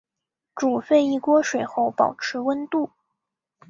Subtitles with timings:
[0.55, 2.89] 煮沸一锅水后保持温度。